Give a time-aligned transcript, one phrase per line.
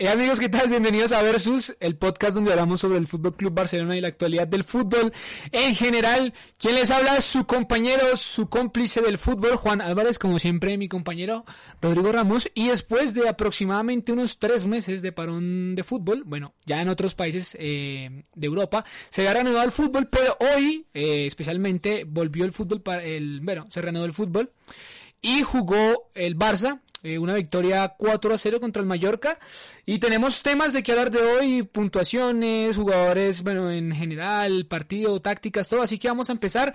[0.00, 0.68] Hey amigos, ¿qué tal?
[0.68, 4.46] Bienvenidos a Versus, el podcast donde hablamos sobre el Fútbol Club Barcelona y la actualidad
[4.46, 5.12] del fútbol
[5.50, 6.34] en general.
[6.56, 7.20] ¿Quién les habla?
[7.20, 11.44] Su compañero, su cómplice del fútbol, Juan Álvarez, como siempre, mi compañero
[11.82, 12.48] Rodrigo Ramos.
[12.54, 17.16] Y después de aproximadamente unos tres meses de parón de fútbol, bueno, ya en otros
[17.16, 22.52] países eh, de Europa, se había reanudado el fútbol, pero hoy, eh, especialmente, volvió el
[22.52, 24.52] fútbol para el, bueno, se reanudó el fútbol
[25.20, 26.80] y jugó el Barça.
[27.02, 29.38] eh, una victoria 4 a 0 contra el Mallorca.
[29.86, 35.68] Y tenemos temas de que hablar de hoy, puntuaciones, jugadores, bueno, en general, partido, tácticas,
[35.68, 35.82] todo.
[35.82, 36.74] Así que vamos a empezar.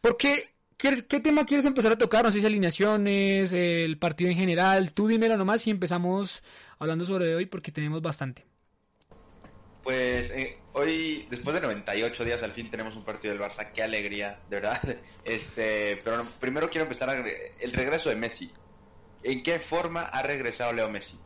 [0.00, 0.50] ¿Por qué?
[0.76, 2.24] ¿Qué, qué tema quieres empezar a tocar?
[2.24, 4.92] No sé si alineaciones, el partido en general.
[4.92, 6.42] Tú dímelo nomás y empezamos
[6.78, 8.44] hablando sobre hoy porque tenemos bastante.
[9.82, 13.72] Pues eh, hoy, después de 98 días, al fin tenemos un partido del Barça.
[13.72, 14.80] Qué alegría, de verdad.
[15.24, 17.26] Este, pero primero quiero empezar
[17.58, 18.52] el regreso de Messi.
[19.22, 21.18] ¿En qué forma ha regresado Leo Messi?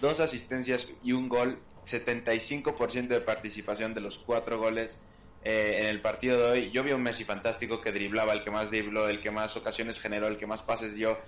[0.00, 5.02] Dos asistencias y un gol, 75% de participación de los cuatro goles
[5.42, 6.70] eh, en el partido de hoy.
[6.70, 9.56] Yo vi a un Messi fantástico que driblaba, el que más dribló, el que más
[9.56, 11.18] ocasiones generó, el que más pases dio.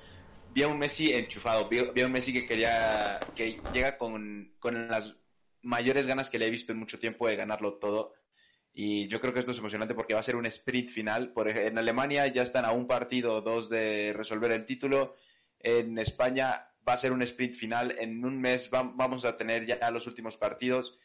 [0.47, 4.53] Vi a un Messi enchufado, vi, vi a un Messi que quería, que llega con,
[4.61, 5.17] con las
[5.63, 8.15] mayores ganas que le he visto en mucho tiempo de ganarlo todo.
[8.73, 11.33] Y yo creo que esto es emocionante porque va a ser un sprint final.
[11.33, 15.15] Por ej- en Alemania ya están a un partido o dos de resolver el título.
[15.61, 17.93] En España va a ser un sprint final.
[17.99, 20.99] En un mes va- vamos a tener ya los últimos partidos.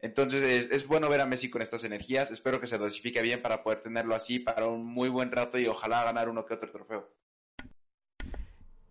[0.00, 2.30] Entonces es, es bueno ver a Messi con estas energías.
[2.30, 5.66] Espero que se dosifique bien para poder tenerlo así para un muy buen rato y
[5.66, 7.23] ojalá ganar uno que otro trofeo.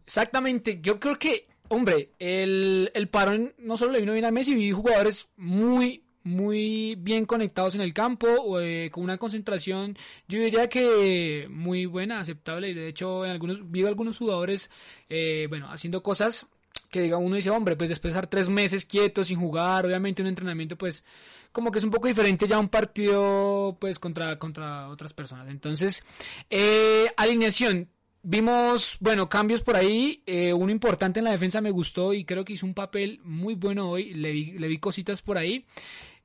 [0.05, 4.55] Exactamente, yo creo que, hombre, el, el parón no solo le vino bien a Messi,
[4.55, 9.97] vi jugadores muy, muy bien conectados en el campo, eh, con una concentración,
[10.27, 14.69] yo diría que muy buena, aceptable, y de hecho en algunos, vi algunos jugadores,
[15.09, 16.47] eh, bueno, haciendo cosas
[16.89, 20.21] que diga uno dice, hombre, pues después de estar tres meses quietos sin jugar, obviamente
[20.21, 21.03] un entrenamiento pues
[21.51, 25.47] como que es un poco diferente ya un partido pues contra, contra otras personas.
[25.49, 26.03] Entonces,
[26.49, 27.89] eh, alineación,
[28.23, 30.23] Vimos, bueno, cambios por ahí.
[30.25, 33.55] eh, uno importante en la defensa me gustó y creo que hizo un papel muy
[33.55, 34.13] bueno hoy.
[34.13, 35.65] Le vi, le vi cositas por ahí.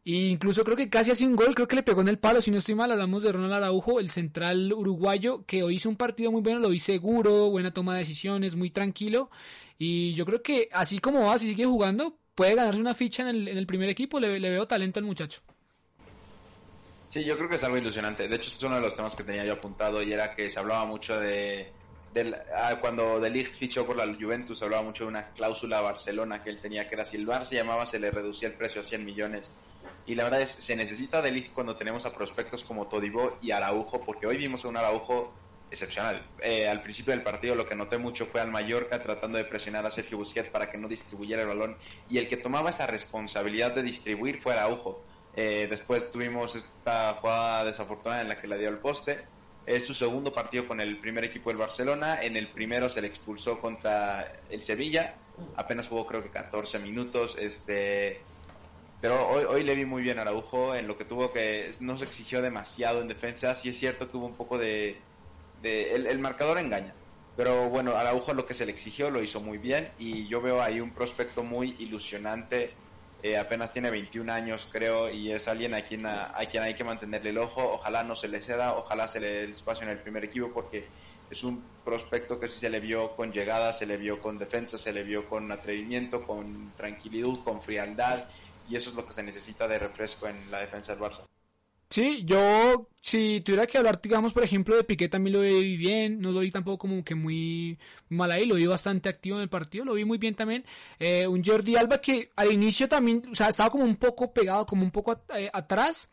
[0.04, 2.40] E incluso creo que casi hace un gol, creo que le pegó en el palo,
[2.40, 5.96] si no estoy mal, hablamos de Ronald Araujo, el central uruguayo, que hoy hizo un
[5.96, 9.28] partido muy bueno, lo vi seguro, buena toma de decisiones, muy tranquilo.
[9.76, 13.28] Y yo creo que así como va, si sigue jugando, puede ganarse una ficha en
[13.28, 15.42] el, en el primer equipo, le, veo talento al muchacho.
[17.10, 18.28] Sí, yo creo que es algo ilusionante.
[18.28, 20.58] De hecho, es uno de los temas que tenía yo apuntado y era que se
[20.58, 21.70] hablaba mucho de...
[22.10, 26.42] del- ah, cuando De Ligt fichó por la Juventus, hablaba mucho de una cláusula Barcelona
[26.42, 28.80] que él tenía, que era si el Bar se llamaba, se le reducía el precio
[28.80, 29.58] a 100 millones.
[30.04, 33.50] Y la verdad es, se necesita De Ligt cuando tenemos a prospectos como Todibó y
[33.50, 35.38] Araujo, porque hoy vimos a un Araujo
[35.70, 36.32] excepcional.
[36.38, 39.84] Eh, al principio del partido lo que noté mucho fue al Mallorca tratando de presionar
[39.84, 43.74] a Sergio Busquets para que no distribuyera el balón y el que tomaba esa responsabilidad
[43.74, 45.04] de distribuir fue Araujo.
[45.32, 49.28] Eh, después tuvimos esta jugada desafortunada en la que le dio el poste.
[49.68, 52.22] Es su segundo partido con el primer equipo del Barcelona.
[52.22, 55.16] En el primero se le expulsó contra el Sevilla.
[55.56, 57.36] Apenas jugó creo que 14 minutos.
[57.38, 58.22] Este,
[58.98, 61.70] pero hoy, hoy le vi muy bien a Araujo en lo que tuvo que...
[61.80, 63.54] No se exigió demasiado en defensa.
[63.54, 65.02] Sí es cierto que hubo un poco de...
[65.62, 66.94] el, el marcador engaña.
[67.36, 69.90] Pero bueno, Araujo lo que se le exigió lo hizo muy bien.
[69.98, 72.72] Y yo veo ahí un prospecto muy ilusionante.
[73.22, 76.74] Eh, apenas tiene 21 años, creo, y es alguien a quien, a, a quien hay
[76.74, 77.62] que mantenerle el ojo.
[77.62, 80.52] Ojalá no se le ceda, ojalá se le dé el espacio en el primer equipo,
[80.52, 80.86] porque
[81.30, 84.78] es un prospecto que sí se le vio con llegada, se le vio con defensa,
[84.78, 88.28] se le vio con atrevimiento, con tranquilidad, con frialdad,
[88.68, 91.24] y eso es lo que se necesita de refresco en la defensa del Barça.
[91.90, 96.20] Sí, yo, si tuviera que hablar, digamos, por ejemplo, de Piqué también lo vi bien,
[96.20, 97.78] no lo vi tampoco como que muy
[98.10, 100.64] mal ahí, lo vi bastante activo en el partido, lo vi muy bien también.
[100.98, 104.66] Eh, un Jordi Alba que al inicio también, o sea, estaba como un poco pegado,
[104.66, 106.10] como un poco eh, atrás,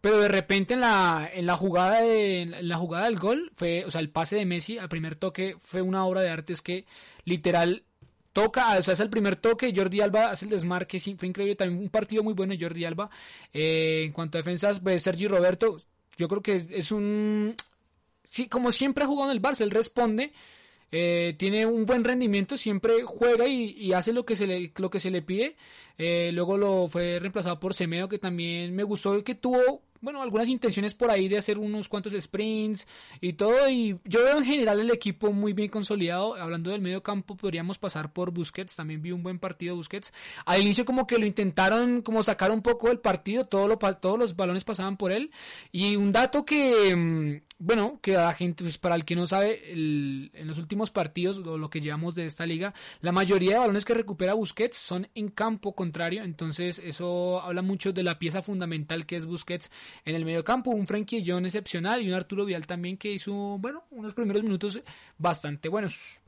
[0.00, 3.84] pero de repente en la, en la jugada de, en la jugada del gol, fue,
[3.84, 6.62] o sea, el pase de Messi al primer toque fue una obra de arte, es
[6.62, 6.86] que
[7.24, 7.84] literal
[8.42, 11.56] toca, o sea, es el primer toque, Jordi Alba hace el desmarque, sí, fue increíble,
[11.56, 13.10] también un partido muy bueno Jordi Alba.
[13.52, 15.78] Eh, en cuanto a defensas, pues Sergi Roberto,
[16.16, 17.54] yo creo que es, un...
[18.22, 20.32] Sí, como siempre ha jugado en el Barça, él responde,
[20.92, 24.90] eh, tiene un buen rendimiento, siempre juega y, y hace lo que se le, lo
[24.90, 25.56] que se le pide.
[25.96, 30.48] Eh, luego lo fue reemplazado por Semedo, que también me gustó que tuvo bueno, algunas
[30.48, 32.86] intenciones por ahí de hacer unos cuantos sprints
[33.20, 33.68] y todo.
[33.68, 36.34] Y yo veo en general el equipo muy bien consolidado.
[36.34, 38.76] Hablando del medio campo, podríamos pasar por Busquets.
[38.76, 40.12] También vi un buen partido Busquets.
[40.44, 43.46] Al inicio como que lo intentaron como sacar un poco del partido.
[43.46, 45.30] Todo lo, todos los balones pasaban por él.
[45.72, 49.26] Y un dato que, mm, bueno, que a la gente, pues para el que no
[49.26, 53.84] sabe, en los últimos partidos, lo que llevamos de esta liga, la mayoría de balones
[53.84, 56.22] que recupera Busquets son en campo contrario.
[56.22, 59.72] Entonces eso habla mucho de la pieza fundamental que es Busquets
[60.04, 60.70] en el medio campo.
[60.70, 64.80] Un Frankie John excepcional y un Arturo Vial también que hizo, bueno, unos primeros minutos
[65.16, 66.20] bastante buenos.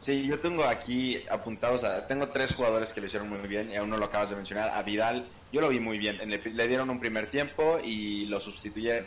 [0.00, 3.76] Sí, yo tengo aquí apuntados, a, tengo tres jugadores que lo hicieron muy bien, y
[3.76, 6.90] aún no lo acabas de mencionar, a Vidal, yo lo vi muy bien, le, dieron
[6.90, 9.06] un primer tiempo y lo sustituyeron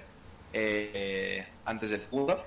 [0.53, 2.43] eh, antes del punto,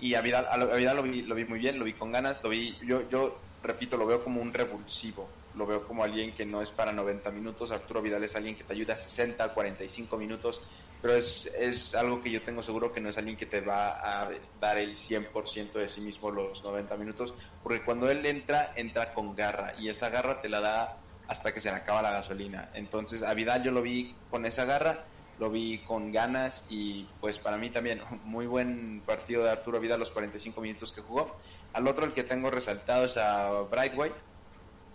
[0.00, 2.42] y a Vidal, a Vidal lo, vi, lo vi muy bien, lo vi con ganas,
[2.42, 6.44] lo vi, yo, yo repito, lo veo como un revulsivo, lo veo como alguien que
[6.44, 10.16] no es para 90 minutos, Arturo Vidal es alguien que te ayuda a 60, 45
[10.16, 10.62] minutos,
[11.00, 14.22] pero es, es algo que yo tengo seguro que no es alguien que te va
[14.24, 14.30] a
[14.60, 19.34] dar el 100% de sí mismo los 90 minutos, porque cuando él entra, entra con
[19.34, 20.96] garra, y esa garra te la da
[21.28, 22.70] hasta que se le acaba la gasolina.
[22.74, 25.04] Entonces a Vidal yo lo vi con esa garra,
[25.38, 30.00] lo vi con ganas y pues para mí también muy buen partido de Arturo Vidal
[30.00, 31.36] los 45 minutos que jugó.
[31.72, 34.12] Al otro el que tengo resaltado es a Brightway,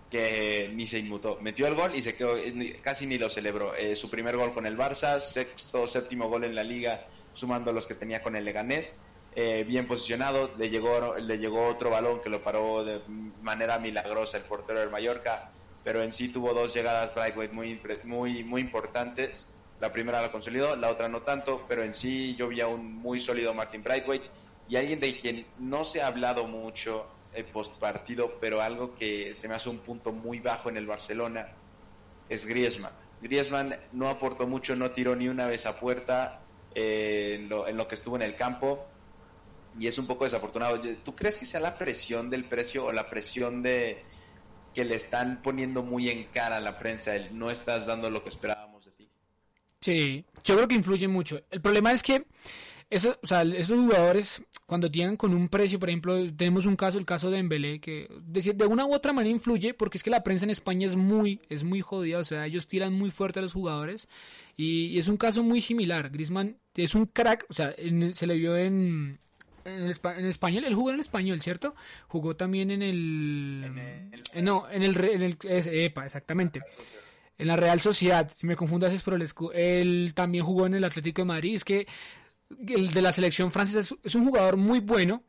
[0.09, 1.38] que ni se inmutó.
[1.41, 2.35] Metió el gol y se quedó,
[2.81, 3.75] casi ni lo celebró.
[3.75, 7.85] Eh, su primer gol con el Barça, sexto, séptimo gol en la liga, sumando los
[7.85, 8.97] que tenía con el Leganés.
[9.33, 12.99] Eh, bien posicionado, le llegó, le llegó otro balón que lo paró de
[13.41, 15.51] manera milagrosa el portero del Mallorca,
[15.85, 19.47] pero en sí tuvo dos llegadas Brightway muy, muy, muy importantes.
[19.81, 22.94] La primera la consolidó, la otra no tanto, pero en sí yo vi a un
[22.94, 24.22] muy sólido Martin Brightway
[24.69, 29.33] y alguien de quien no se ha hablado mucho el post partido, pero algo que
[29.33, 31.48] se me hace un punto muy bajo en el Barcelona
[32.30, 32.94] es Griezmann.
[33.24, 36.42] Griezmann no aportó mucho, no tiró ni una vez a puerta
[36.75, 38.86] eh, en, lo, que estuvo en el campo
[39.80, 40.80] y es un poco desafortunado.
[41.04, 44.04] ¿Tú crees que sea la presión del precio o la presión de
[44.75, 48.24] que le están poniendo muy en cara a la prensa el no estás dando lo
[48.24, 48.61] que ti?
[49.81, 51.42] Sí, yo creo que influye mucho.
[51.50, 52.25] El problema es que
[52.92, 56.98] eso, o sea, esos jugadores, cuando llegan con un precio, por ejemplo, tenemos un caso,
[56.98, 60.10] el caso de Embelé, que de, de, una u otra manera influye, porque es que
[60.10, 63.39] la prensa en España es muy, es muy jodida, o sea, ellos tiran muy fuerte
[63.39, 64.10] a los jugadores,
[64.57, 66.10] y, es un caso muy similar.
[66.10, 67.74] Grisman es un crack, o sea,
[68.13, 69.18] se le vio en,
[69.63, 69.88] en,
[70.25, 71.74] español, él jugó en el español, ¿cierto?
[72.07, 74.12] Jugó también en el...
[74.34, 74.98] En no, en el...
[74.98, 76.62] En el EPA, exactamente.
[77.41, 80.83] En la Real Sociedad, si me confundo es por el él también jugó en el
[80.83, 81.88] Atlético de Madrid, es que
[82.67, 85.23] el de la selección francesa es, un jugador muy bueno,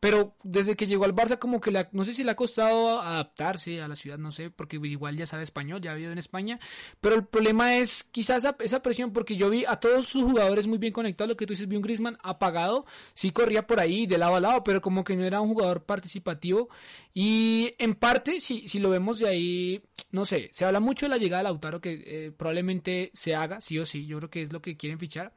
[0.00, 3.00] pero desde que llegó al Barça como que la, no sé si le ha costado
[3.00, 6.18] adaptarse a la ciudad, no sé, porque igual ya sabe español, ya ha vivido en
[6.18, 6.60] España,
[7.00, 10.78] pero el problema es quizás esa, presión, porque yo vi a todos sus jugadores muy
[10.78, 12.84] bien conectados, lo que tú dices, vi un Griezmann apagado,
[13.14, 15.84] sí corría por ahí de lado a lado, pero como que no era un jugador
[15.84, 16.68] participativo,
[17.14, 21.10] y en parte, si, si lo vemos de ahí, no sé, se habla mucho de
[21.10, 24.42] la llegada de Lautaro, que eh, probablemente se haga, sí o sí, yo creo que
[24.42, 25.32] es lo que quieren fichar,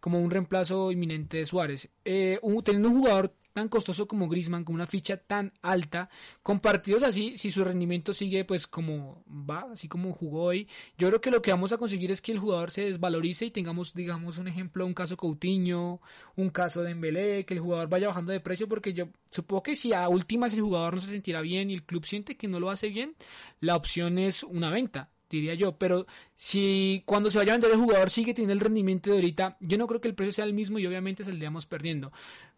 [0.00, 1.90] como un reemplazo inminente de Suárez.
[2.04, 6.08] Eh, teniendo un jugador tan costoso como Grisman, con una ficha tan alta,
[6.44, 11.08] con partidos así, si su rendimiento sigue pues como va, así como jugó hoy, yo
[11.08, 13.94] creo que lo que vamos a conseguir es que el jugador se desvalorice y tengamos,
[13.94, 16.00] digamos, un ejemplo, un caso Coutinho,
[16.36, 19.74] un caso de Embelé, que el jugador vaya bajando de precio, porque yo supongo que
[19.74, 22.60] si a últimas el jugador no se sentirá bien y el club siente que no
[22.60, 23.16] lo hace bien,
[23.58, 25.78] la opción es una venta diría yo.
[25.78, 29.56] Pero si cuando se vaya a vender el jugador sigue teniendo el rendimiento de ahorita,
[29.60, 32.12] yo no creo que el precio sea el mismo y obviamente saldríamos perdiendo.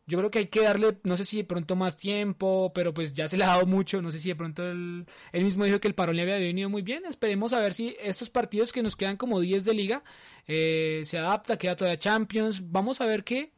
[0.06, 3.12] Yo creo que hay que darle, no sé si de pronto más tiempo, pero pues
[3.12, 4.02] ya se le ha dado mucho.
[4.02, 6.82] No sé si de pronto él, mismo dijo que el parón le había venido muy
[6.82, 7.04] bien.
[7.06, 10.02] Esperemos a ver si estos partidos que nos quedan como 10 de liga
[10.46, 12.70] eh, se adapta, queda todavía Champions.
[12.70, 13.52] Vamos a ver qué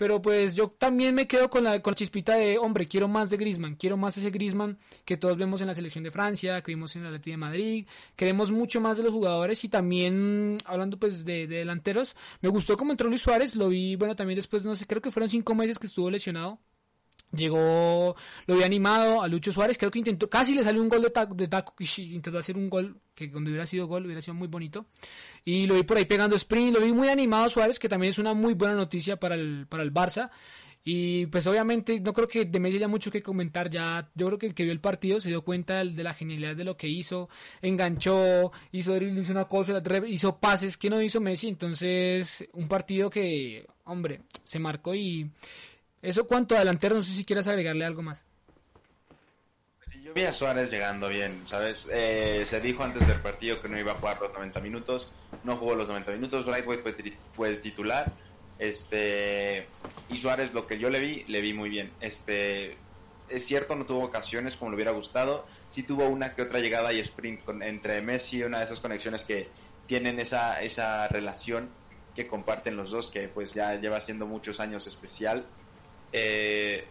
[0.00, 3.36] pero pues yo también me quedo con la, con chispita de, hombre, quiero más de
[3.36, 6.96] Grisman, quiero más ese Grisman que todos vemos en la selección de Francia, que vimos
[6.96, 11.26] en la Leti de Madrid, queremos mucho más de los jugadores y también, hablando pues
[11.26, 14.86] de, delanteros, me gustó como entró Luis Suárez, lo vi, bueno, también después, no sé,
[14.86, 16.58] creo que fueron cinco meses que estuvo lesionado,
[17.32, 21.02] Llegó, lo había animado a Lucho Suárez, creo que intentó, casi le salió un gol
[21.02, 24.34] de taco, de taco intentó hacer un gol que cuando hubiera sido gol hubiera sido
[24.34, 24.86] muy bonito.
[25.44, 28.10] Y lo vi por ahí pegando sprint, lo vi muy animado a Suárez, que también
[28.10, 30.30] es una muy buena noticia para el, para el Barça.
[30.82, 34.10] Y pues obviamente no creo que de Messi haya mucho que comentar ya.
[34.14, 36.64] Yo creo que el que vio el partido se dio cuenta de la genialidad de
[36.64, 37.28] lo que hizo.
[37.60, 41.48] Enganchó, hizo, hizo una cosa, hizo pases que no hizo Messi.
[41.48, 45.30] Entonces un partido que, hombre, se marcó y
[46.02, 48.22] eso cuanto a delantero, no sé si quieras agregarle algo más.
[49.78, 51.86] Pues Yo vi a Suárez llegando bien, ¿sabes?
[51.90, 55.10] Eh, se dijo antes del partido que no iba a jugar los 90 minutos,
[55.44, 56.94] no jugó los 90 minutos, Brightway fue,
[57.34, 58.12] fue el titular,
[58.58, 59.66] este
[60.08, 61.92] y Suárez lo que yo le vi, le vi muy bien.
[62.00, 62.76] Este
[63.28, 66.92] es cierto, no tuvo ocasiones como le hubiera gustado, sí tuvo una que otra llegada
[66.92, 69.48] y sprint con, entre Messi, una de esas conexiones que
[69.86, 71.70] tienen esa, esa relación
[72.14, 75.46] que comparten los dos, que pues ya lleva siendo muchos años especial.
[76.12, 76.84] Eh,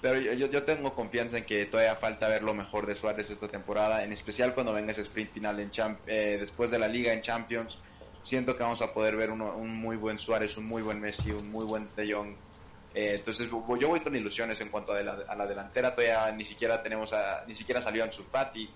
[0.00, 3.48] pero yo, yo, tengo confianza en que todavía falta ver lo mejor de Suárez esta
[3.48, 7.12] temporada, en especial cuando venga ese sprint final en champ eh, después de la liga
[7.12, 7.76] en Champions.
[8.22, 11.32] Siento que vamos a poder ver uno, un muy buen Suárez, un muy buen Messi,
[11.32, 12.10] un muy buen De.
[12.92, 15.94] Eh, entonces yo voy con ilusiones en cuanto a la, a la delantera.
[15.94, 18.68] Todavía ni siquiera tenemos a, ni siquiera salió Ansu Fati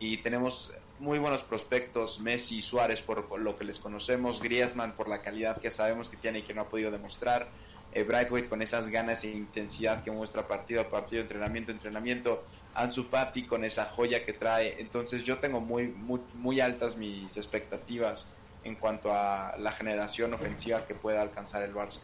[0.00, 5.08] y tenemos muy buenos prospectos, Messi y Suárez por, lo que les conocemos, Griezmann por
[5.08, 7.48] la calidad que sabemos que tiene y que no ha podido demostrar,
[7.92, 12.44] eh, Brightway con esas ganas e intensidad que muestra partido a partido, entrenamiento a entrenamiento,
[12.74, 17.36] Ansu Fati con esa joya que trae, entonces yo tengo muy, muy, muy altas mis
[17.36, 18.24] expectativas
[18.62, 22.00] en cuanto a la generación ofensiva que pueda alcanzar el Barça.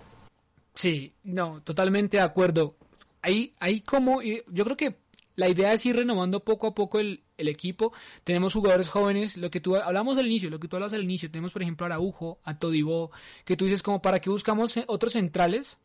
[0.75, 2.76] Sí, no, totalmente de acuerdo.
[3.23, 4.97] Ahí, ahí como, yo creo que
[5.35, 7.93] la idea es ir renovando poco a poco el, el, equipo.
[8.25, 11.31] Tenemos jugadores jóvenes, lo que tú hablamos al inicio, lo que tú hablas al inicio.
[11.31, 13.11] Tenemos, por ejemplo, a Araujo, a Todibó,
[13.45, 15.78] que tú dices como para qué buscamos otros centrales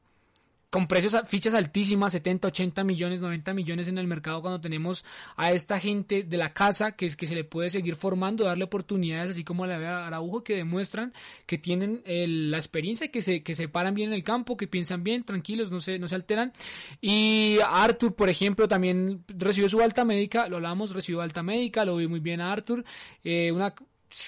[0.72, 5.04] con precios, fichas altísimas, 70, 80 millones, 90 millones en el mercado cuando tenemos
[5.36, 8.64] a esta gente de la casa que es que se le puede seguir formando, darle
[8.64, 11.14] oportunidades, así como la de Araujo, que demuestran
[11.46, 15.04] que tienen la experiencia, que se, que se paran bien en el campo, que piensan
[15.04, 16.54] bien, tranquilos, no se, no se alteran.
[17.02, 21.98] Y Arthur, por ejemplo, también recibió su alta médica, lo hablamos, recibió alta médica, lo
[21.98, 22.86] vi muy bien a Arthur,
[23.26, 23.76] eh, una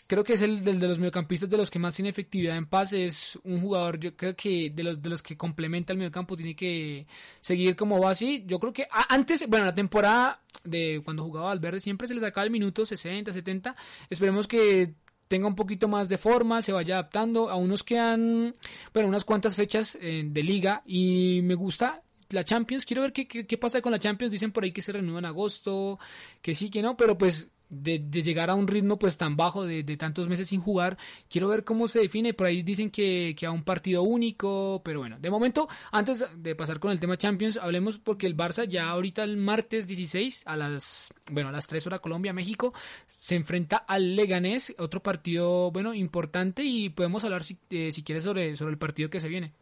[0.07, 3.05] creo que es el de los mediocampistas de los que más tiene efectividad en pase,
[3.05, 6.55] es un jugador, yo creo que de los de los que complementa el mediocampo tiene
[6.55, 7.05] que
[7.41, 8.43] seguir como va así.
[8.47, 12.45] Yo creo que antes, bueno, la temporada de cuando jugaba Valverde siempre se le sacaba
[12.45, 13.75] el minuto 60, 70.
[14.09, 14.93] Esperemos que
[15.27, 17.49] tenga un poquito más de forma, se vaya adaptando.
[17.49, 18.53] Aún nos quedan,
[18.93, 22.85] bueno, unas cuantas fechas eh, de liga y me gusta la Champions.
[22.85, 24.31] Quiero ver qué, qué, qué, pasa con la Champions.
[24.31, 25.99] Dicen por ahí que se renueva en agosto,
[26.41, 29.83] que sí, que no, pero pues de, llegar a un ritmo pues tan bajo de,
[29.97, 30.97] tantos meses sin jugar.
[31.29, 32.33] Quiero ver cómo se define.
[32.33, 34.81] Por ahí dicen que, que a un partido único.
[34.83, 38.67] Pero bueno, de momento, antes de pasar con el tema Champions, hablemos porque el Barça
[38.67, 42.73] ya ahorita el martes 16 a las, bueno, a las 3 horas Colombia, México,
[43.07, 44.73] se enfrenta al Leganés.
[44.77, 49.09] Otro partido, bueno, importante y podemos hablar si, eh, si quieres sobre, sobre el partido
[49.09, 49.53] que se viene.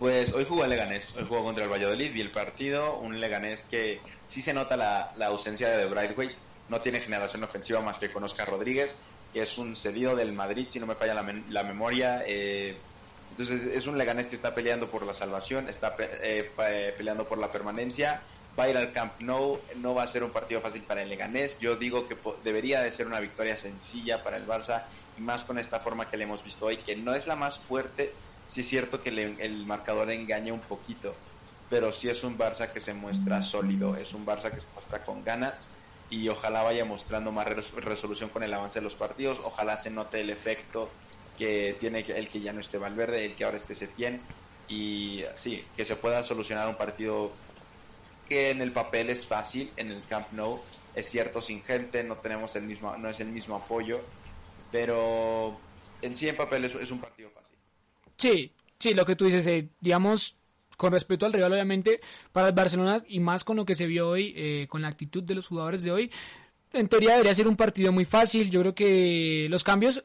[0.00, 2.14] Pues hoy jugó el Leganés, hoy jugó contra el Valladolid.
[2.14, 6.30] Y el partido, un Leganés que sí se nota la, ausencia de Brightway,
[6.70, 8.96] no tiene generación ofensiva más que con Oscar Rodríguez,
[9.34, 12.22] que es un cedido del Madrid, si no me falla la, memoria.
[12.26, 12.78] Eh,
[13.32, 17.36] entonces es un Leganés que está peleando por la salvación, está eh, eh, peleando por
[17.36, 18.22] la permanencia,
[18.58, 21.10] va a ir al Camp Nou, no va a ser un partido fácil para el
[21.10, 24.84] Leganés, yo digo que debería de ser una victoria sencilla para el Barça,
[25.18, 27.58] y más con esta forma que le hemos visto hoy, que no es la más
[27.58, 28.14] fuerte,
[28.50, 31.22] sí es cierto que el marcador engaña un poquito,
[31.68, 35.04] pero sí es un Barça que se muestra sólido, es un Barça que se muestra
[35.04, 35.72] con ganas
[36.08, 40.20] y ojalá vaya mostrando más resolución con el avance de los partidos, ojalá se note
[40.20, 40.98] el efecto
[41.36, 44.28] que tiene el que ya no esté Valverde, el que ahora esté Setién
[44.66, 47.38] y sí, que se pueda solucionar un partido
[48.24, 52.18] que en el papel es fácil, en el Camp Nou es cierto sin gente, no
[52.18, 54.10] tenemos el mismo no es el mismo apoyo,
[54.70, 55.62] pero
[56.00, 57.39] en sí en papel es, un partido fácil.
[58.20, 60.36] Sí, sí, lo que tú dices, eh, digamos,
[60.76, 62.00] con respecto al rival, obviamente,
[62.32, 65.22] para el Barcelona y más con lo que se vio hoy, eh, con la actitud
[65.22, 66.10] de los jugadores de hoy,
[66.72, 68.50] en teoría debería ser un partido muy fácil.
[68.50, 70.04] Yo creo que los cambios,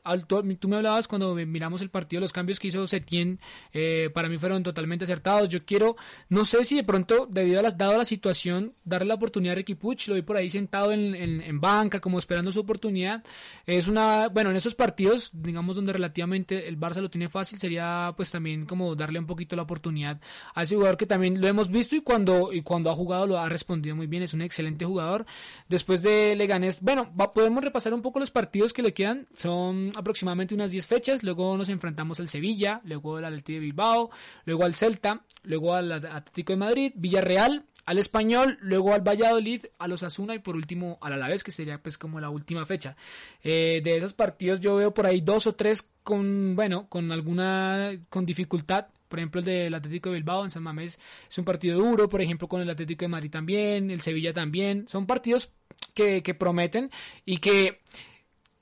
[0.59, 3.39] tú me hablabas cuando miramos el partido, los cambios que hizo Setien
[3.71, 5.49] eh, para mí fueron totalmente acertados.
[5.49, 5.95] Yo quiero,
[6.29, 9.55] no sé si de pronto, debido a las, dado la situación, darle la oportunidad a
[9.55, 13.23] Ricky Puch, lo vi por ahí sentado en, en, banca, como esperando su oportunidad.
[13.65, 18.13] Es una, bueno, en esos partidos, digamos, donde relativamente el Barça lo tiene fácil, sería
[18.17, 20.19] pues también como darle un poquito la oportunidad
[20.53, 23.39] a ese jugador que también lo hemos visto y cuando, y cuando ha jugado lo
[23.39, 24.23] ha respondido muy bien.
[24.23, 25.25] Es un excelente jugador.
[25.69, 29.27] Después de Legal bueno, podemos repasar un poco los partidos que le quedan.
[29.35, 31.23] Son aproximadamente unas 10 fechas.
[31.23, 34.09] Luego nos enfrentamos al Sevilla, luego al Atlético de Bilbao,
[34.45, 39.87] luego al Celta, luego al Atlético de Madrid, Villarreal, al Español, luego al Valladolid, a
[39.87, 42.95] los Asuna y por último al Alavés, que sería pues como la última fecha.
[43.43, 47.91] Eh, de esos partidos yo veo por ahí dos o tres con, bueno, con alguna,
[48.09, 51.77] con dificultad por ejemplo, el del Atlético de Bilbao en San Mamés es un partido
[51.79, 54.87] duro, por ejemplo, con el Atlético de Madrid también, el Sevilla también.
[54.87, 55.51] Son partidos
[55.93, 56.89] que, que prometen
[57.25, 57.81] y que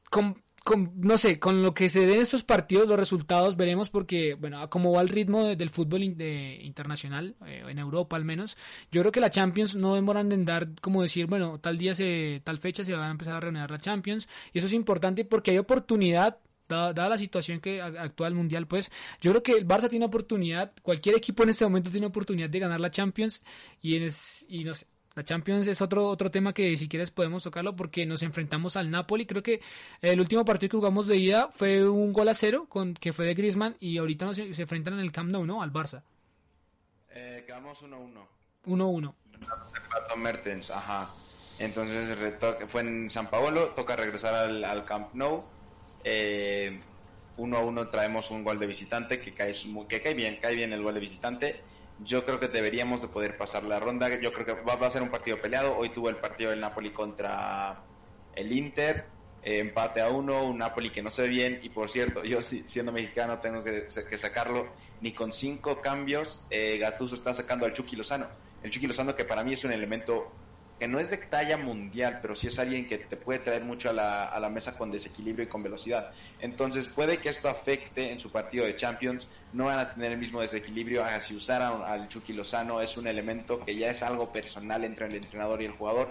[0.09, 4.35] con, con, no sé, con lo que se den estos partidos, los resultados veremos porque,
[4.35, 8.23] bueno, como va el ritmo de- del fútbol in- de- internacional, eh, en Europa al
[8.25, 8.55] menos,
[8.91, 12.41] yo creo que la Champions no demoran en dar, como decir, bueno, tal día, se,
[12.43, 15.51] tal fecha se van a empezar a reunir la Champions, y eso es importante porque
[15.51, 18.91] hay oportunidad, dada, la situación que actual mundial, pues,
[19.21, 22.59] yo creo que el Barça tiene oportunidad, cualquier equipo en este momento tiene oportunidad de
[22.59, 23.43] ganar la Champions,
[23.81, 27.11] y, en es, y no sé, la Champions es otro, otro tema que si quieres
[27.11, 29.27] podemos tocarlo porque nos enfrentamos al Napoli.
[29.27, 29.61] Creo que
[30.01, 33.25] el último partido que jugamos de ida fue un gol a cero con, que fue
[33.25, 35.61] de Griezmann y ahorita nos, se enfrentan en el Camp Nou, ¿no?
[35.61, 36.01] Al Barça.
[37.11, 38.27] Eh, quedamos 1-1.
[38.65, 39.13] 1-1.
[39.91, 41.07] Pato Mertens, ajá.
[41.59, 42.17] Entonces
[42.69, 45.43] fue en San Paolo, toca regresar al, al Camp Nou.
[46.03, 46.85] Eh,
[47.35, 49.53] uno a uno traemos un gol de visitante que cae,
[49.89, 51.65] que cae bien, cae bien el gol de visitante.
[51.97, 54.09] Yo creo que deberíamos de poder pasar la ronda.
[54.19, 55.75] Yo creo que va, a ser un partido peleado.
[55.77, 57.87] Hoy tuvo el partido del Napoli contra
[58.31, 59.11] el Inter.
[59.41, 61.59] eh, empate a uno, un Napoli que no se ve bien.
[61.61, 64.75] Y por cierto, yo si- siendo mexicano tengo que, que sacarlo.
[64.99, 68.29] Ni con cinco cambios, eh, Gattuso está sacando al Chucky Lozano.
[68.61, 70.42] El Chucky Lozano que para mí es un elemento
[70.83, 73.89] que no es de talla mundial, pero sí es alguien que te puede traer mucho
[73.89, 76.11] a la, a la mesa con desequilibrio y con velocidad.
[76.41, 80.17] Entonces puede que esto afecte en su partido de Champions, no van a tener el
[80.17, 84.33] mismo desequilibrio, ah, si usaran al Chucky Lozano es un elemento que ya es algo
[84.33, 86.09] personal entre el entrenador y el jugador.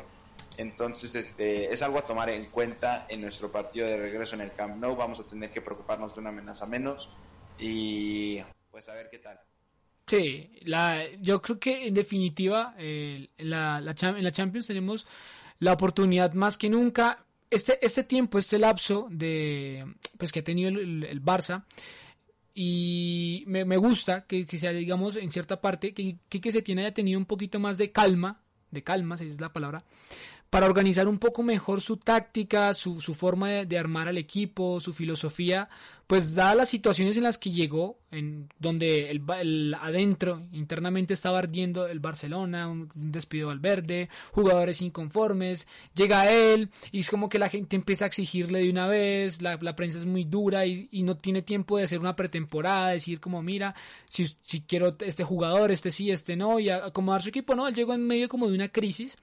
[0.56, 4.54] Entonces, este, es algo a tomar en cuenta en nuestro partido de regreso en el
[4.54, 4.96] Camp Nou.
[4.96, 7.10] Vamos a tener que preocuparnos de una amenaza menos
[7.58, 9.38] y pues a ver qué tal.
[11.20, 15.06] Yo creo que en definitiva eh, la, en la Champions tenemos
[15.58, 17.24] la oportunidad más que nunca.
[17.50, 19.84] Este, este tiempo, este lapso de
[20.16, 21.64] pues que ha tenido el, Barça
[22.54, 26.82] y me, gusta que, que sea, digamos, en cierta parte, que, que, que se tiene
[26.82, 28.40] haya tenido un poquito más de calma,
[28.70, 29.84] de calma, si es la palabra,
[30.52, 34.92] para organizar un poco mejor su táctica, su, su forma de, armar al equipo, su
[34.92, 35.70] filosofía,
[36.06, 41.38] pues dadas las situaciones en las que llegó, en donde el, el adentro internamente estaba
[41.38, 47.38] ardiendo el Barcelona, un, despido al verde, jugadores inconformes, llega él y es como que
[47.38, 50.86] la gente empieza a exigirle de una vez, la, la prensa es muy dura y,
[50.90, 53.74] y no tiene tiempo de hacer una pretemporada, decir como mira,
[54.10, 57.74] si, si quiero este jugador, este sí, este no, y acomodar su equipo, no, él
[57.74, 59.16] llegó en medio como de una crisis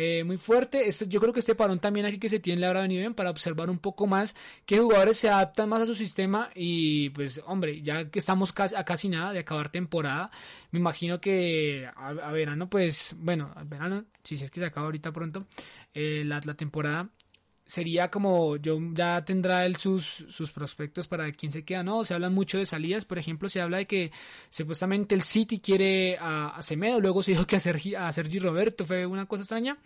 [0.00, 0.86] eh, muy fuerte.
[0.86, 3.14] Este, yo creo que este parón también aquí que se tiene le habrá venido bien
[3.14, 7.40] para observar un poco más qué jugadores se adaptan más a su sistema y pues
[7.46, 10.30] hombre, ya que estamos casi, a casi nada de acabar temporada,
[10.70, 15.10] me imagino que a, verano pues bueno, a verano, si es que se acaba ahorita
[15.10, 15.48] pronto
[15.94, 17.10] eh, la temporada
[17.68, 22.02] sería como yo ya tendrá él sus, sus prospectos para quién se queda, ¿no?
[22.02, 24.10] Se habla mucho de salidas, por ejemplo, se habla de que
[24.48, 28.38] supuestamente el City quiere a, a Semedo, luego se dijo que a Sergi, a Sergi
[28.38, 29.76] Roberto, fue una cosa extraña.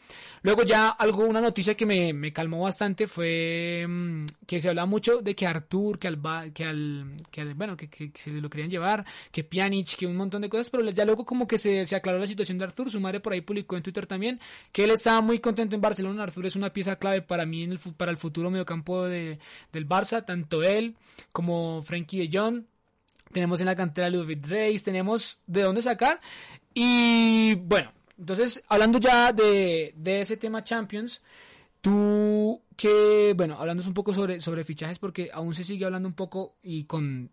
[0.42, 4.86] Luego ya algo, una noticia que me, me calmó bastante fue mm, que se hablaba
[4.86, 8.30] mucho de que Artur, que al, que al, que al- bueno, que, que- que se
[8.30, 11.58] lo querían llevar, que Pjanic, que un montón de cosas, pero ya luego como que
[11.58, 14.38] se, se aclaró la situación de Artur, su madre por ahí publicó en Twitter también,
[14.70, 18.10] que él estaba muy contento en Barcelona, Artur es una pieza clave para mí para
[18.10, 19.38] el futuro mediocampo de,
[19.72, 20.96] del Barça, tanto él
[21.32, 22.64] como Frankie de Jong,
[23.32, 26.20] tenemos en la cantera Ludwig Reis, tenemos de dónde sacar.
[26.74, 31.22] Y bueno, entonces, hablando ya de, de ese tema Champions,
[31.80, 36.14] tú que, bueno, hablando un poco sobre, sobre fichajes, porque aún se sigue hablando un
[36.14, 37.30] poco y con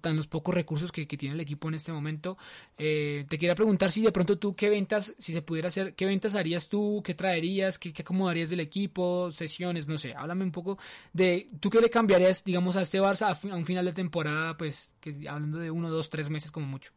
[0.00, 2.38] tan los pocos recursos que, tiene el equipo en este momento,
[2.78, 6.06] eh, te quería preguntar si de pronto tú qué ventas, si se pudiera hacer, qué
[6.06, 10.52] ventas harías tú, qué traerías, qué, qué acomodarías del equipo, sesiones, no sé, háblame un
[10.52, 10.78] poco
[11.12, 14.94] de, tú qué le cambiarías, digamos, a este Barça a, un final de temporada, pues,
[15.00, 16.92] que es- hablando de uno, dos, tres meses como mucho.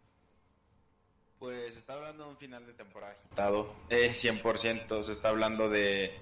[1.39, 6.21] Pues está hablando de un final de temporada agitado, eh, 100%, se está hablando de,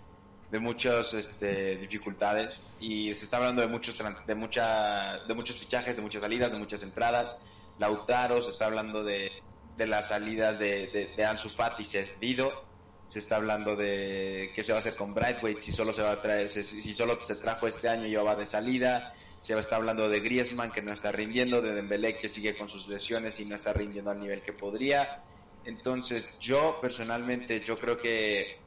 [0.52, 5.96] de muchas este, dificultades y se está hablando de muchos de mucha, de muchos fichajes,
[5.96, 7.46] de muchas salidas, de muchas entradas.
[7.80, 9.32] Lautaro, se está hablando de,
[9.78, 12.66] de las salidas de, de, de Ansu Fati cedido,
[13.08, 16.12] se está hablando de qué se va a hacer con Brightweight, si solo se va
[16.12, 19.14] a traer, si, solo se trajo este año y va de salida.
[19.42, 22.88] Se está hablando de Griezmann que no está rindiendo, de Dembélé que sigue con sus
[22.88, 25.24] lesiones y no está rindiendo al nivel que podría.
[25.66, 28.61] Entonces, yo personalmente, yo creo que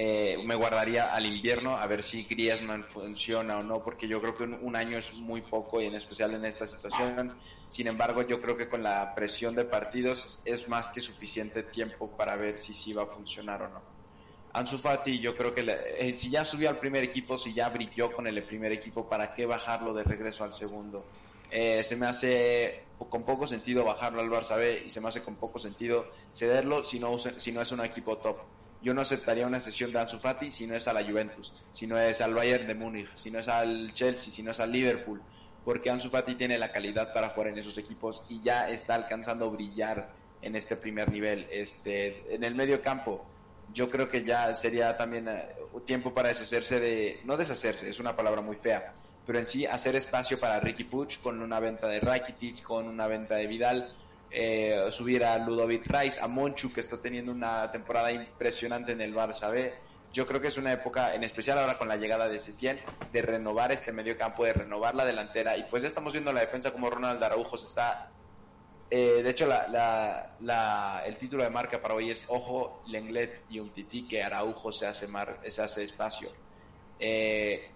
[0.00, 4.36] eh, me guardaría al invierno a ver si Griezmann funciona o no, porque yo creo
[4.36, 7.36] que un, año es muy poco y en especial en esta situación.
[7.68, 12.16] Sin embargo, yo creo que con la presión de partidos es más que suficiente tiempo
[12.16, 13.84] para ver si sí va a funcionar o no.
[14.50, 17.68] Ansu Fati, yo creo que le- eh, si ya subió al primer equipo, si ya
[17.68, 21.10] brilló con el primer equipo, ¿para qué bajarlo de regreso al segundo?
[21.50, 25.24] Eh, se me hace con poco sentido bajarlo al Barça B y se me hace
[25.24, 28.57] con poco sentido cederlo si no, si no es un equipo top.
[28.82, 31.86] Yo no aceptaría una sesión de Ansu Fati si no es a la Juventus, si
[31.86, 34.70] no es al Bayern de Múnich, si no es al Chelsea, si no es al
[34.70, 35.20] Liverpool,
[35.64, 39.46] porque Ansu Fati tiene la calidad para jugar en esos equipos y ya está alcanzando
[39.46, 40.10] a brillar
[40.42, 41.46] en este primer nivel.
[41.50, 43.26] Este, en el medio campo,
[43.72, 45.48] yo creo que ya sería también eh,
[45.84, 48.94] tiempo para deshacerse de, no deshacerse, es una palabra muy fea,
[49.26, 53.06] pero en sí hacer espacio para Ricky Puch con una venta de Rakitic, con una
[53.06, 53.94] venta de Vidal,
[54.30, 59.14] eh, subir a Ludovic Rice, a Monchu que está teniendo una temporada impresionante en el
[59.14, 59.72] Barça B.
[60.12, 62.80] Yo creo que es una época, en especial ahora con la llegada de Setién,
[63.12, 65.56] de renovar este medio campo, de renovar la delantera.
[65.56, 68.10] Y pues estamos viendo la defensa como Ronald Araujo se está
[68.90, 73.58] eh, de hecho, la, la, el título de marca para hoy es Ojo, Lenglet y
[73.58, 76.30] un tití que Araujo se hace, mar, se hace espacio.
[76.98, 77.70] Eh,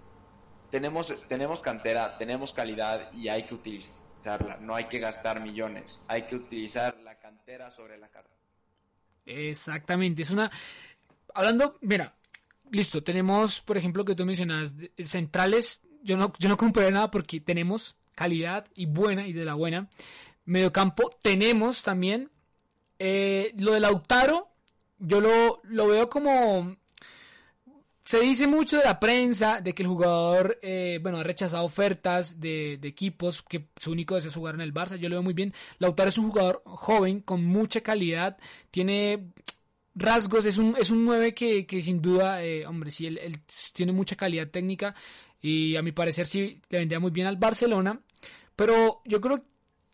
[0.70, 3.54] tenemos, tenemos cantera, tenemos calidad y hay que
[4.60, 8.30] No hay que gastar millones, hay que utilizar la cantera sobre la carta.
[9.26, 10.50] Exactamente, es una...
[11.34, 12.14] Hablando, mira,
[12.70, 17.40] listo, tenemos, por ejemplo, que tú mencionas, centrales, yo no, yo no compré nada porque
[17.40, 19.88] tenemos calidad y buena y de la buena.
[20.44, 22.30] Mediocampo tenemos también.
[22.98, 24.48] Eh, lo de Lautaro,
[24.98, 26.76] yo lo, lo, veo como...
[28.04, 32.40] Se dice mucho de la prensa de que el jugador, eh, bueno, ha rechazado ofertas
[32.40, 34.96] de, equipos, que su único deseo es jugar en el Barça.
[34.96, 35.54] Yo lo veo muy bien.
[35.78, 38.38] Lautaro es un jugador joven, con mucha calidad,
[38.70, 39.32] tiene
[39.94, 43.40] rasgos, es un, es un 9 que, que sin duda, eh, hombre, sí, él,
[43.72, 44.94] tiene mucha calidad técnica
[45.40, 48.00] y a mi parecer sí le vendría muy bien al Barcelona.
[48.56, 49.44] Pero yo creo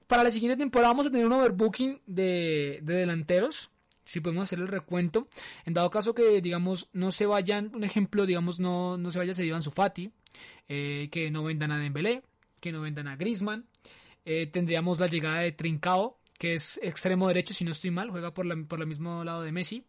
[0.07, 3.71] para la siguiente temporada vamos a tener un overbooking de, de delanteros.
[4.09, 5.29] Si podemos hacer el recuento.
[5.67, 9.35] En dado caso que, digamos, no se vayan, un ejemplo, digamos, no, no se vaya
[9.35, 10.11] cedido a Fati,
[10.69, 12.23] eh, que no vendan a Dembélé,
[12.61, 13.67] que no vendan a Griezmann.
[14.25, 18.33] Eh, tendríamos la llegada de Trincao, que es extremo derecho, si no estoy mal, juega
[18.33, 19.85] por, la, por el mismo lado de Messi.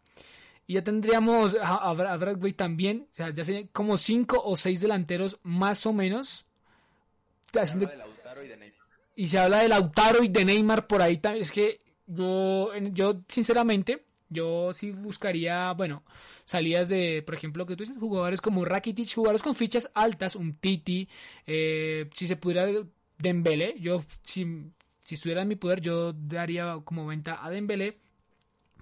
[0.68, 4.82] Y ya tendríamos a, a, Bradway también, o sea, ya serían como cinco o seis
[4.82, 6.46] delanteros más o menos.
[7.54, 7.88] Haciendo...
[7.88, 8.80] De Lautaro y de Neymar
[9.20, 11.44] y se habla de Lautaro y de Neymar por ahí también.
[11.44, 16.04] Es que yo, yo sinceramente, yo sí buscaría, bueno,
[16.46, 20.54] salidas de, por ejemplo, que tú dices, jugadores como Rakitic, jugadores con fichas altas, un
[20.54, 21.10] Titi,
[21.46, 22.68] eh, si se pudiera
[23.18, 24.46] Dembélé, yo si,
[25.04, 27.98] si estuviera en mi poder, yo daría como venta a Dembélé,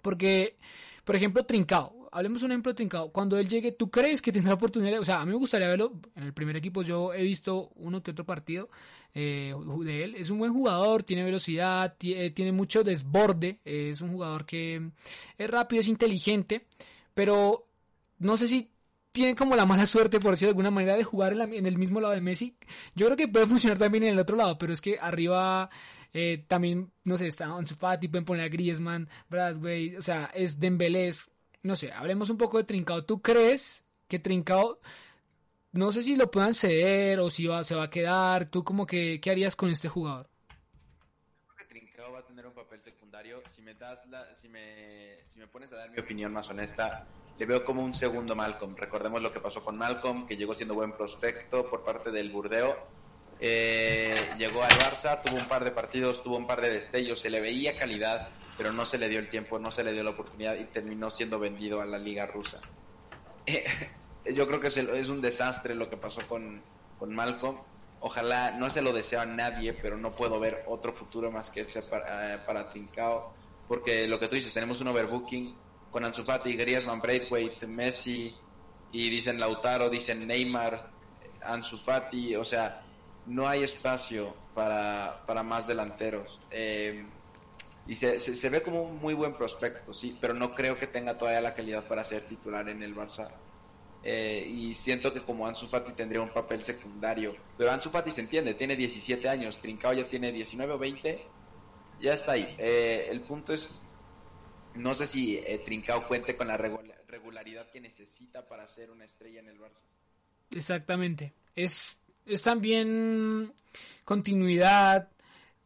[0.01, 0.57] porque,
[1.05, 3.11] por ejemplo, Trincao, hablemos un ejemplo trincado.
[3.11, 4.99] Cuando él llegue, ¿tú crees que tendrá oportunidad?
[4.99, 6.81] O sea, a mí me gustaría verlo en el primer equipo.
[6.81, 8.69] Yo he visto uno que otro partido
[9.13, 9.53] eh,
[9.83, 10.15] de él.
[10.15, 13.59] Es un buen jugador, tiene velocidad, eh, tiene mucho desborde.
[13.63, 14.89] es un jugador que
[15.37, 16.65] es rápido, es inteligente.
[17.13, 17.67] Pero
[18.17, 18.71] no sé si
[19.11, 22.01] tiene como la mala suerte, por decirlo de alguna manera, de jugar en, el mismo
[22.01, 22.57] lado de Messi.
[22.95, 25.69] Yo creo que puede funcionar también en el otro lado, pero es que arriba
[26.13, 31.11] eh, también, no sé, está Ansu pueden poner a Griezmann, Bradway, o sea, es Dembélé,
[31.63, 33.03] no sé, hablemos un poco de Trincao.
[33.05, 34.79] ¿Tú crees que Trincao,
[35.71, 38.49] no sé si lo puedan ceder o si va, se va a quedar?
[38.49, 40.29] ¿Tú como que, qué harías con este jugador?
[41.55, 43.41] Creo que Trincao va a tener un papel secundario.
[43.55, 47.07] Si me, das la, si, me, si me pones a dar mi opinión más honesta,
[47.37, 48.75] le veo como un segundo Malcolm.
[48.75, 52.75] Recordemos lo que pasó con Malcolm, que llegó siendo buen prospecto por parte del Burdeo.
[53.39, 57.29] Eh, llegó al Barça, tuvo un par de partidos, tuvo un par de destellos, se
[57.29, 60.09] le veía calidad, pero no se le dio el tiempo, no se le dio la
[60.09, 62.59] oportunidad y terminó siendo vendido a la liga rusa.
[64.33, 66.61] yo creo que es, un desastre lo que pasó con,
[66.97, 67.57] con Malcolm.
[67.99, 71.61] Ojalá, no se lo deseo a nadie, pero no puedo ver otro futuro más que
[71.61, 73.33] ese para, uh, para Trincao.
[73.67, 75.55] Porque lo que tú dices, tenemos un overbooking
[75.91, 78.35] con Ansu Fati, Griezmann, Braithwaite, Messi,
[78.91, 80.89] y dicen Lautaro, dicen Neymar,
[81.43, 82.83] Ansu Fati, o sea,
[83.25, 86.39] no hay espacio para, para más delanteros.
[86.51, 87.05] Eh,
[87.87, 91.17] y se, se, ve como un muy buen prospecto, sí, pero no creo que tenga
[91.17, 93.29] todavía la calidad para ser titular en el Barça.
[94.03, 97.35] Eh, y siento que como Ansu Fati tendría un papel secundario.
[97.57, 101.25] Pero Ansu Fati se entiende, tiene 17 años, Trincao ya tiene 19 o 20,
[102.01, 102.55] ya está ahí.
[102.57, 103.69] Eh, el punto es,
[104.75, 109.39] no sé si eh, Trincao cuente con la regularidad que necesita para ser una estrella
[109.39, 109.83] en el Barça.
[110.51, 111.33] Exactamente.
[111.55, 113.53] Es, es también
[114.03, 115.09] continuidad.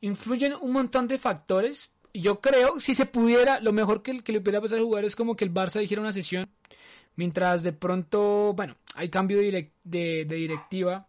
[0.01, 4.41] Influyen un montón de factores, yo creo, si se pudiera, lo mejor que, que le
[4.41, 6.49] pudiera pasar al jugador es como que el Barça hiciera una sesión,
[7.15, 11.07] mientras de pronto, bueno, hay cambio de, de, directiva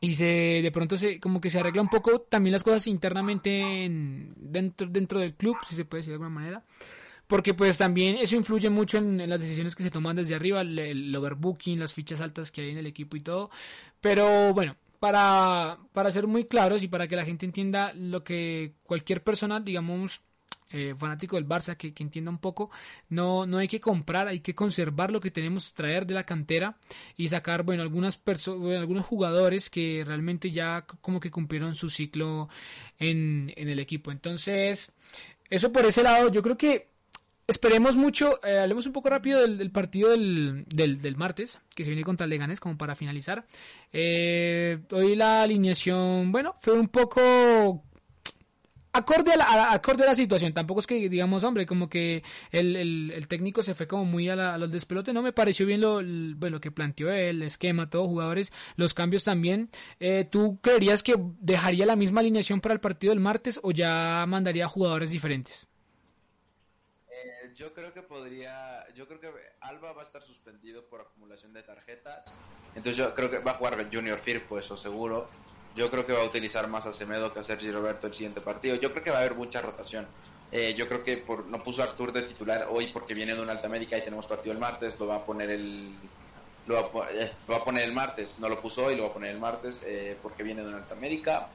[0.00, 3.84] y se de pronto se como que se arregla un poco también las cosas internamente
[3.84, 6.64] en, dentro dentro del club, si se puede decir de alguna manera.
[7.26, 10.60] Porque pues también eso influye mucho en, en las decisiones que se toman desde arriba,
[10.60, 13.50] el, el overbooking, las fichas altas que hay en el equipo y todo.
[14.02, 18.72] Pero bueno, para, para ser muy claros y para que la gente entienda lo que
[18.84, 20.22] cualquier persona, digamos,
[20.70, 22.70] eh, fanático del Barça que, entienda un poco,
[23.10, 26.78] no, no hay que comprar, hay que conservar lo que tenemos, traer de la cantera
[27.18, 28.18] y sacar, bueno, algunas
[28.80, 32.48] algunos jugadores que realmente ya como que cumplieron su ciclo
[32.98, 34.10] en, en el equipo.
[34.10, 34.94] Entonces,
[35.50, 36.93] eso por ese lado, yo creo que
[37.46, 42.02] Esperemos mucho, eh, hablemos un poco rápido del, partido del, del, martes, que se viene
[42.02, 43.44] contra Leganés, como para finalizar.
[43.92, 47.84] Eh, hoy la alineación, bueno, fue un poco
[48.94, 50.54] acorde a, la, acorde a la situación.
[50.54, 52.76] Tampoco es que, digamos, hombre, como que el,
[53.10, 55.12] el, técnico se fue como muy a, la, los despelotes.
[55.12, 56.00] No me pareció bien lo,
[56.38, 59.68] bueno, que planteó el esquema, todos jugadores, los cambios también.
[60.00, 64.24] Eh, ¿Tú creerías que dejaría la misma alineación para el partido del martes o ya
[64.26, 65.68] mandaría jugadores diferentes?
[67.54, 71.62] Yo creo que podría, yo creo que Alba va a estar suspendido por acumulación de
[71.62, 72.36] tarjetas,
[72.74, 75.28] entonces yo creo que va a jugar Junior Firpo, eso seguro.
[75.74, 78.40] Yo creo que va a utilizar más a Semedo que a Sergi Roberto el siguiente
[78.40, 78.76] partido.
[78.76, 80.06] Yo creo que va a haber mucha rotación.
[80.52, 83.40] Eh, yo creo que por, no puso a Artur de titular hoy porque viene de
[83.40, 85.94] un Alta América y tenemos partido el martes, lo va a poner el
[86.66, 87.32] lo va, a, eh,
[87.64, 90.42] poner el martes, no lo puso hoy, lo va a poner el martes eh, porque
[90.42, 91.48] viene de un Alta América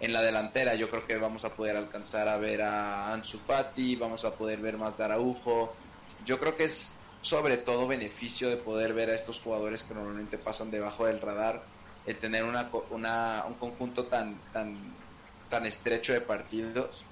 [0.00, 3.96] en la delantera yo creo que vamos a poder alcanzar a ver a Ansu Fati,
[3.96, 5.74] vamos a poder ver más de.
[6.24, 6.90] Yo creo que es
[7.22, 11.62] sobre todo beneficio de poder ver a estos jugadores que normalmente pasan debajo del radar,
[12.06, 14.76] el tener una, una un conjunto tan, tan,
[15.50, 17.04] tan estrecho de partidos.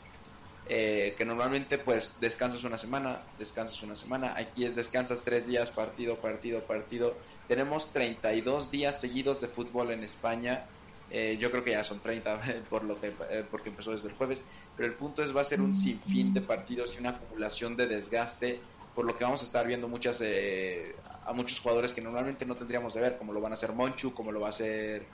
[0.69, 5.71] Eh, que normalmente pues descansas una semana, descansas una semana, aquí es descansas tres días,
[5.71, 7.15] partido, partido, partido.
[7.47, 10.67] Tenemos 32 días seguidos de fútbol en España,
[11.09, 12.41] eh, yo creo que ya son 30
[12.71, 14.45] por lo que, eh, porque empezó desde el jueves.
[14.77, 17.87] Pero el punto es, va a ser un sinfín de partidos y una acumulación de
[17.87, 18.61] desgaste,
[18.95, 22.57] por lo que vamos a estar viendo muchas eh, a muchos jugadores que normalmente no
[22.57, 25.07] tendríamos de ver, como lo van a hacer Monchu, como lo va a hacer,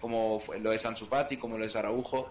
[0.00, 2.30] como lo es Ansu Fati, como lo es Araujo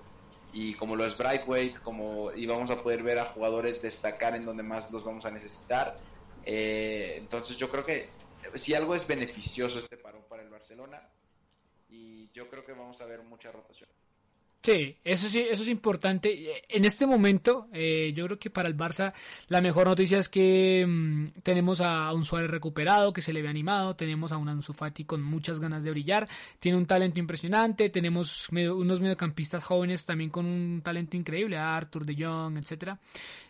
[0.53, 4.45] y como lo es Brightweight, como y vamos a poder ver a jugadores destacar en
[4.45, 5.97] donde más los vamos a necesitar.
[6.43, 8.09] entonces yo creo que
[8.55, 11.01] si algo es beneficioso este parón para el Barcelona
[11.91, 13.89] y yo creo que vamos a ver mucha rotación.
[14.63, 16.61] Sí, eso sí, eso es importante.
[16.69, 19.11] En este momento, eh, yo creo que para el Barça
[19.47, 23.49] la mejor noticia es que mm, tenemos a un Suárez recuperado, que se le ve
[23.49, 27.89] animado, tenemos a un Ansu Fati con muchas ganas de brillar, tiene un talento impresionante,
[27.89, 32.99] tenemos unos mediocampistas jóvenes también con un talento increíble, Arthur de Jong, etcétera.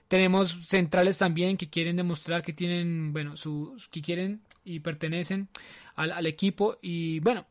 [0.07, 5.49] Tenemos centrales también que quieren demostrar que tienen, bueno, sus, que quieren y pertenecen
[5.95, 7.45] al equipo y bueno.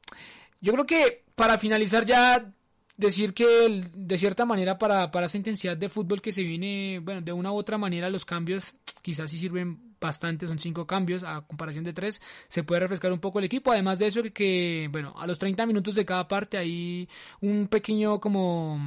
[0.60, 2.52] Yo creo que para finalizar ya
[2.96, 7.22] decir que de cierta manera para, para esa intensidad de fútbol que se viene, bueno,
[7.22, 11.42] de una u otra manera los cambios quizás sí sirven bastante, son cinco cambios a
[11.42, 15.14] comparación de tres, se puede refrescar un poco el equipo, además de eso que, bueno,
[15.18, 17.08] a los 30 minutos de cada parte hay
[17.40, 18.80] un pequeño como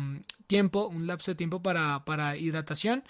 [0.47, 3.03] tiempo, un lapso de tiempo para, para hidratación.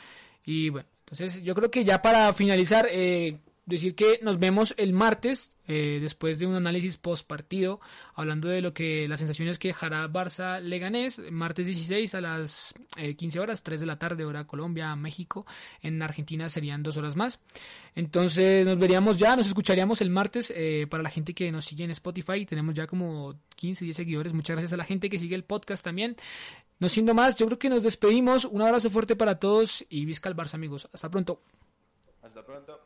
[0.46, 4.94] Y bueno, entonces yo creo que ya para finalizar, eh, decir que nos vemos el
[4.94, 7.80] martes eh, después de un análisis post partido
[8.14, 13.38] hablando de lo que las sensaciones que dejará Barça Leganés martes 16 a las 15
[13.38, 15.46] eh, horas 3 de la tarde hora Colombia México
[15.82, 17.40] en Argentina serían dos horas más.
[17.96, 21.86] Entonces nos veríamos ya nos escucharíamos el martes eh, para la gente que nos sigue
[21.86, 24.34] en Spotify tenemos ya como 15 10 seguidores.
[24.34, 26.18] Muchas gracias a la gente que sigue el podcast también.
[26.80, 28.44] No siendo más yo creo que nos despedimos.
[28.44, 30.90] Un abrazo fuerte para todos y visca el Barça amigos.
[30.92, 31.42] Hasta pronto.
[32.22, 32.82] Hasta pronto